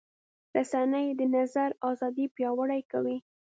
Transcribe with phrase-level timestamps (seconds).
[0.57, 3.17] رسنۍ د نظر ازادي پیاوړې کوي.